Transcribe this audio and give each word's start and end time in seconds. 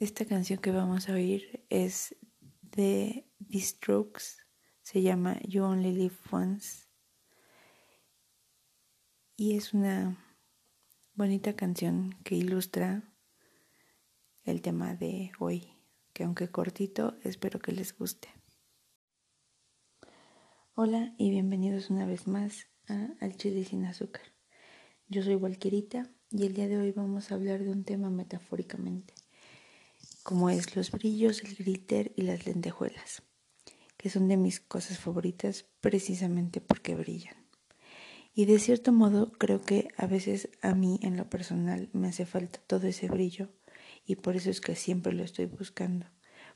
Esta 0.00 0.24
canción 0.24 0.60
que 0.60 0.70
vamos 0.70 1.10
a 1.10 1.12
oír 1.12 1.62
es 1.68 2.16
de 2.62 3.26
The 3.50 3.60
Strokes, 3.60 4.38
se 4.80 5.02
llama 5.02 5.38
You 5.42 5.62
Only 5.62 5.92
Live 5.92 6.16
Once 6.30 6.86
y 9.36 9.58
es 9.58 9.74
una 9.74 10.16
bonita 11.12 11.54
canción 11.54 12.16
que 12.24 12.34
ilustra 12.34 13.12
el 14.44 14.62
tema 14.62 14.94
de 14.94 15.32
hoy, 15.38 15.70
que 16.14 16.24
aunque 16.24 16.48
cortito, 16.48 17.18
espero 17.22 17.60
que 17.60 17.72
les 17.72 17.94
guste. 17.94 18.30
Hola 20.72 21.14
y 21.18 21.28
bienvenidos 21.28 21.90
una 21.90 22.06
vez 22.06 22.26
más 22.26 22.68
a 22.88 23.10
Al 23.20 23.36
Chile 23.36 23.66
sin 23.66 23.84
Azúcar. 23.84 24.32
Yo 25.08 25.22
soy 25.22 25.34
Walquerita 25.34 26.10
y 26.30 26.46
el 26.46 26.54
día 26.54 26.68
de 26.68 26.78
hoy 26.78 26.90
vamos 26.92 27.30
a 27.30 27.34
hablar 27.34 27.62
de 27.62 27.70
un 27.70 27.84
tema 27.84 28.08
metafóricamente 28.08 29.12
como 30.30 30.48
es 30.48 30.76
los 30.76 30.92
brillos, 30.92 31.42
el 31.42 31.56
glitter 31.56 32.12
y 32.14 32.22
las 32.22 32.46
lentejuelas, 32.46 33.24
que 33.96 34.10
son 34.10 34.28
de 34.28 34.36
mis 34.36 34.60
cosas 34.60 34.96
favoritas 34.96 35.64
precisamente 35.80 36.60
porque 36.60 36.94
brillan. 36.94 37.34
Y 38.32 38.44
de 38.44 38.60
cierto 38.60 38.92
modo 38.92 39.32
creo 39.32 39.60
que 39.60 39.88
a 39.96 40.06
veces 40.06 40.48
a 40.62 40.76
mí 40.76 41.00
en 41.02 41.16
lo 41.16 41.28
personal 41.28 41.90
me 41.92 42.06
hace 42.06 42.26
falta 42.26 42.60
todo 42.68 42.86
ese 42.86 43.08
brillo 43.08 43.48
y 44.06 44.14
por 44.14 44.36
eso 44.36 44.50
es 44.50 44.60
que 44.60 44.76
siempre 44.76 45.12
lo 45.14 45.24
estoy 45.24 45.46
buscando, 45.46 46.06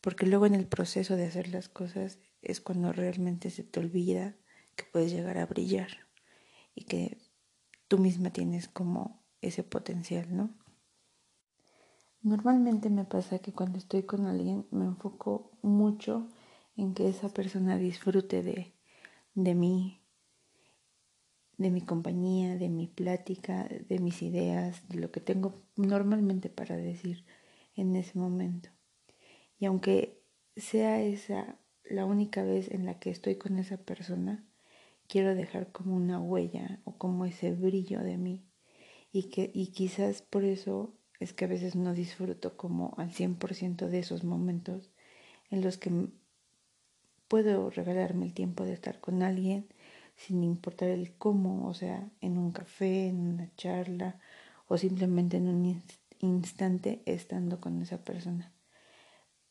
porque 0.00 0.26
luego 0.26 0.46
en 0.46 0.54
el 0.54 0.68
proceso 0.68 1.16
de 1.16 1.26
hacer 1.26 1.48
las 1.48 1.68
cosas 1.68 2.20
es 2.42 2.60
cuando 2.60 2.92
realmente 2.92 3.50
se 3.50 3.64
te 3.64 3.80
olvida 3.80 4.36
que 4.76 4.84
puedes 4.84 5.10
llegar 5.10 5.38
a 5.38 5.46
brillar 5.46 6.06
y 6.72 6.84
que 6.84 7.18
tú 7.88 7.98
misma 7.98 8.30
tienes 8.30 8.68
como 8.68 9.26
ese 9.40 9.64
potencial, 9.64 10.36
¿no? 10.36 10.56
Normalmente 12.26 12.90
me 12.90 13.04
pasa 13.04 13.38
que 13.38 13.52
cuando 13.52 13.78
estoy 13.78 14.02
con 14.02 14.26
alguien 14.26 14.66
me 14.72 14.84
enfoco 14.84 15.52
mucho 15.62 16.26
en 16.76 16.92
que 16.92 17.08
esa 17.08 17.28
persona 17.28 17.78
disfrute 17.78 18.42
de, 18.42 18.72
de 19.36 19.54
mí, 19.54 20.00
de 21.56 21.70
mi 21.70 21.82
compañía, 21.82 22.56
de 22.56 22.68
mi 22.68 22.88
plática, 22.88 23.68
de 23.68 24.00
mis 24.00 24.22
ideas, 24.22 24.88
de 24.88 24.98
lo 24.98 25.12
que 25.12 25.20
tengo 25.20 25.62
normalmente 25.76 26.48
para 26.48 26.76
decir 26.76 27.24
en 27.76 27.94
ese 27.94 28.18
momento. 28.18 28.70
Y 29.60 29.66
aunque 29.66 30.20
sea 30.56 31.00
esa 31.00 31.60
la 31.84 32.06
única 32.06 32.42
vez 32.42 32.72
en 32.72 32.86
la 32.86 32.98
que 32.98 33.10
estoy 33.10 33.36
con 33.36 33.56
esa 33.56 33.76
persona, 33.76 34.44
quiero 35.06 35.36
dejar 35.36 35.70
como 35.70 35.94
una 35.94 36.20
huella 36.20 36.80
o 36.82 36.98
como 36.98 37.24
ese 37.24 37.52
brillo 37.52 38.00
de 38.00 38.18
mí. 38.18 38.44
Y, 39.12 39.30
que, 39.30 39.52
y 39.54 39.68
quizás 39.68 40.22
por 40.22 40.42
eso 40.42 40.92
es 41.20 41.32
que 41.32 41.46
a 41.46 41.48
veces 41.48 41.76
no 41.76 41.94
disfruto 41.94 42.56
como 42.56 42.94
al 42.98 43.10
100% 43.10 43.88
de 43.88 43.98
esos 43.98 44.24
momentos 44.24 44.90
en 45.50 45.62
los 45.62 45.78
que 45.78 45.90
puedo 47.28 47.70
regalarme 47.70 48.26
el 48.26 48.34
tiempo 48.34 48.64
de 48.64 48.72
estar 48.72 49.00
con 49.00 49.22
alguien 49.22 49.66
sin 50.16 50.42
importar 50.42 50.88
el 50.88 51.14
cómo, 51.14 51.68
o 51.68 51.74
sea, 51.74 52.08
en 52.20 52.38
un 52.38 52.52
café, 52.52 53.08
en 53.08 53.20
una 53.20 53.54
charla 53.56 54.18
o 54.66 54.78
simplemente 54.78 55.36
en 55.36 55.48
un 55.48 55.82
instante 56.20 57.02
estando 57.04 57.60
con 57.60 57.82
esa 57.82 58.02
persona. 58.02 58.52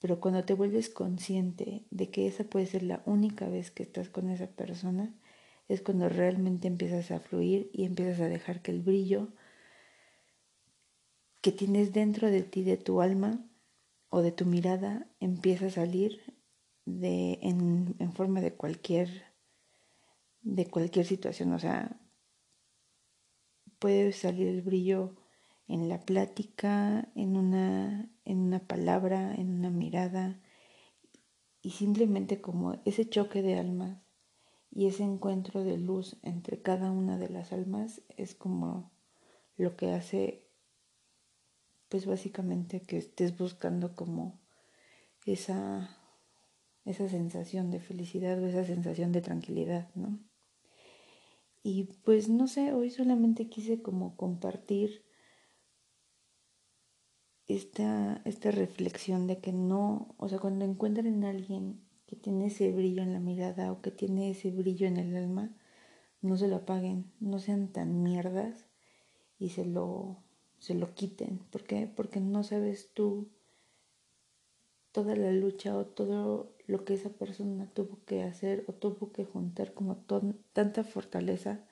Pero 0.00 0.20
cuando 0.20 0.44
te 0.44 0.54
vuelves 0.54 0.90
consciente 0.90 1.84
de 1.90 2.10
que 2.10 2.26
esa 2.26 2.44
puede 2.44 2.66
ser 2.66 2.82
la 2.82 3.02
única 3.06 3.48
vez 3.48 3.70
que 3.70 3.82
estás 3.82 4.08
con 4.08 4.30
esa 4.30 4.48
persona, 4.48 5.14
es 5.68 5.80
cuando 5.80 6.08
realmente 6.08 6.68
empiezas 6.68 7.10
a 7.10 7.20
fluir 7.20 7.70
y 7.72 7.84
empiezas 7.84 8.20
a 8.20 8.28
dejar 8.28 8.60
que 8.60 8.70
el 8.70 8.82
brillo 8.82 9.28
que 11.44 11.52
tienes 11.52 11.92
dentro 11.92 12.30
de 12.30 12.42
ti, 12.42 12.64
de 12.64 12.78
tu 12.78 13.02
alma 13.02 13.46
o 14.08 14.22
de 14.22 14.32
tu 14.32 14.46
mirada, 14.46 15.06
empieza 15.20 15.66
a 15.66 15.70
salir 15.70 16.22
de, 16.86 17.38
en, 17.42 17.96
en 17.98 18.12
forma 18.14 18.40
de 18.40 18.54
cualquier, 18.54 19.10
de 20.40 20.66
cualquier 20.66 21.04
situación. 21.04 21.52
O 21.52 21.58
sea, 21.58 22.00
puede 23.78 24.12
salir 24.12 24.48
el 24.48 24.62
brillo 24.62 25.16
en 25.68 25.90
la 25.90 26.00
plática, 26.00 27.12
en 27.14 27.36
una, 27.36 28.10
en 28.24 28.38
una 28.38 28.60
palabra, 28.66 29.34
en 29.34 29.50
una 29.50 29.68
mirada, 29.68 30.40
y 31.60 31.72
simplemente 31.72 32.40
como 32.40 32.80
ese 32.86 33.06
choque 33.06 33.42
de 33.42 33.58
almas 33.58 33.98
y 34.70 34.86
ese 34.86 35.02
encuentro 35.02 35.62
de 35.62 35.76
luz 35.76 36.16
entre 36.22 36.62
cada 36.62 36.90
una 36.90 37.18
de 37.18 37.28
las 37.28 37.52
almas 37.52 38.00
es 38.16 38.34
como 38.34 38.94
lo 39.58 39.76
que 39.76 39.92
hace 39.92 40.43
pues 41.88 42.06
básicamente 42.06 42.80
que 42.80 42.96
estés 42.96 43.36
buscando 43.36 43.94
como 43.94 44.40
esa, 45.26 45.96
esa 46.84 47.08
sensación 47.08 47.70
de 47.70 47.80
felicidad 47.80 48.42
o 48.42 48.46
esa 48.46 48.64
sensación 48.64 49.12
de 49.12 49.22
tranquilidad, 49.22 49.88
¿no? 49.94 50.18
Y 51.62 51.84
pues 52.04 52.28
no 52.28 52.46
sé, 52.46 52.72
hoy 52.74 52.90
solamente 52.90 53.48
quise 53.48 53.80
como 53.80 54.16
compartir 54.16 55.02
esta, 57.46 58.20
esta 58.24 58.50
reflexión 58.50 59.26
de 59.26 59.38
que 59.38 59.52
no, 59.52 60.14
o 60.18 60.28
sea, 60.28 60.38
cuando 60.38 60.64
encuentren 60.64 61.24
a 61.24 61.30
alguien 61.30 61.80
que 62.06 62.16
tiene 62.16 62.46
ese 62.46 62.70
brillo 62.72 63.02
en 63.02 63.12
la 63.12 63.20
mirada 63.20 63.72
o 63.72 63.80
que 63.80 63.90
tiene 63.90 64.30
ese 64.30 64.50
brillo 64.50 64.86
en 64.86 64.98
el 64.98 65.16
alma, 65.16 65.56
no 66.20 66.36
se 66.36 66.48
lo 66.48 66.56
apaguen, 66.56 67.12
no 67.20 67.38
sean 67.38 67.68
tan 67.68 68.02
mierdas 68.02 68.66
y 69.38 69.50
se 69.50 69.64
lo 69.64 70.23
se 70.64 70.74
lo 70.74 70.94
quiten. 70.94 71.40
¿Por 71.50 71.64
qué? 71.64 71.86
Porque 71.94 72.20
no 72.20 72.42
sabes 72.42 72.90
tú 72.94 73.28
toda 74.92 75.14
la 75.14 75.30
lucha 75.30 75.76
o 75.76 75.84
todo 75.84 76.56
lo 76.66 76.86
que 76.86 76.94
esa 76.94 77.10
persona 77.10 77.66
tuvo 77.74 78.02
que 78.06 78.22
hacer 78.22 78.64
o 78.66 78.72
tuvo 78.72 79.12
que 79.12 79.26
juntar 79.26 79.74
como 79.74 79.98
tanta 80.54 80.82
fortaleza 80.82 81.66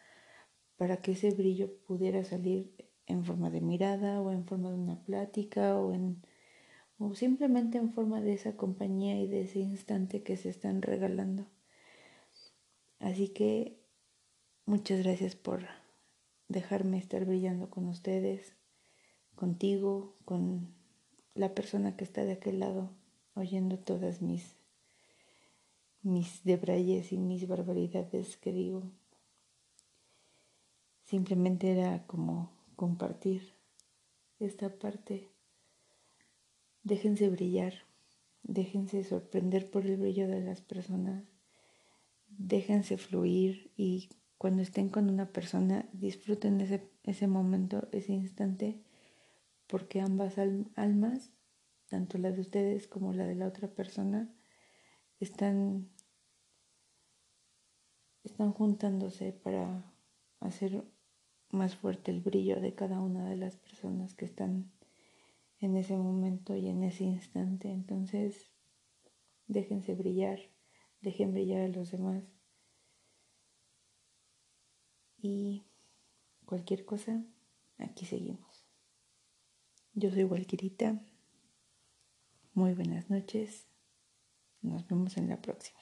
para 0.76 0.98
que 0.98 1.12
ese 1.12 1.30
brillo 1.30 1.74
pudiera 1.86 2.22
salir 2.24 2.74
en 3.06 3.24
forma 3.24 3.48
de 3.48 3.62
mirada 3.62 4.20
o 4.20 4.30
en 4.30 4.44
forma 4.44 4.68
de 4.68 4.76
una 4.76 5.02
plática 5.02 5.78
o 5.78 5.94
en 5.94 6.20
o 6.98 7.14
simplemente 7.14 7.78
en 7.78 7.94
forma 7.94 8.20
de 8.20 8.34
esa 8.34 8.56
compañía 8.58 9.18
y 9.18 9.26
de 9.26 9.40
ese 9.40 9.60
instante 9.60 10.22
que 10.22 10.36
se 10.36 10.50
están 10.50 10.82
regalando. 10.82 11.46
Así 12.98 13.28
que 13.28 13.80
muchas 14.66 15.02
gracias 15.02 15.34
por 15.34 15.62
dejarme 16.48 16.98
estar 16.98 17.24
brillando 17.24 17.70
con 17.70 17.88
ustedes 17.88 18.54
contigo, 19.42 20.14
con 20.24 20.68
la 21.34 21.52
persona 21.52 21.96
que 21.96 22.04
está 22.04 22.24
de 22.24 22.30
aquel 22.30 22.60
lado, 22.60 22.92
oyendo 23.34 23.76
todas 23.76 24.22
mis, 24.22 24.54
mis 26.02 26.44
debrayes 26.44 27.10
y 27.10 27.18
mis 27.18 27.48
barbaridades 27.48 28.36
que 28.36 28.52
digo. 28.52 28.84
Simplemente 31.02 31.72
era 31.72 32.06
como 32.06 32.52
compartir 32.76 33.52
esta 34.38 34.78
parte. 34.78 35.28
Déjense 36.84 37.28
brillar, 37.28 37.74
déjense 38.44 39.02
sorprender 39.02 39.68
por 39.72 39.86
el 39.86 39.96
brillo 39.96 40.28
de 40.28 40.40
las 40.40 40.60
personas, 40.60 41.24
déjense 42.28 42.96
fluir 42.96 43.72
y 43.76 44.08
cuando 44.38 44.62
estén 44.62 44.88
con 44.88 45.10
una 45.10 45.32
persona 45.32 45.88
disfruten 45.92 46.60
ese, 46.60 46.88
ese 47.02 47.26
momento, 47.26 47.88
ese 47.90 48.12
instante 48.12 48.80
porque 49.72 50.02
ambas 50.02 50.36
almas, 50.76 51.32
tanto 51.88 52.18
la 52.18 52.30
de 52.30 52.42
ustedes 52.42 52.86
como 52.86 53.14
la 53.14 53.24
de 53.24 53.34
la 53.34 53.46
otra 53.46 53.68
persona, 53.68 54.30
están, 55.18 55.88
están 58.22 58.52
juntándose 58.52 59.32
para 59.32 59.90
hacer 60.40 60.84
más 61.52 61.74
fuerte 61.74 62.10
el 62.10 62.20
brillo 62.20 62.60
de 62.60 62.74
cada 62.74 63.00
una 63.00 63.24
de 63.30 63.36
las 63.36 63.56
personas 63.56 64.12
que 64.12 64.26
están 64.26 64.70
en 65.58 65.78
ese 65.78 65.96
momento 65.96 66.54
y 66.54 66.68
en 66.68 66.82
ese 66.82 67.04
instante. 67.04 67.70
Entonces, 67.70 68.52
déjense 69.46 69.94
brillar, 69.94 70.38
dejen 71.00 71.32
brillar 71.32 71.62
a 71.62 71.68
los 71.68 71.90
demás. 71.92 72.24
Y 75.16 75.64
cualquier 76.44 76.84
cosa, 76.84 77.24
aquí 77.78 78.04
seguimos. 78.04 78.51
Yo 79.94 80.10
soy 80.10 80.24
Walquirita. 80.24 81.02
Muy 82.54 82.72
buenas 82.72 83.10
noches. 83.10 83.66
Nos 84.62 84.88
vemos 84.88 85.18
en 85.18 85.28
la 85.28 85.42
próxima. 85.42 85.80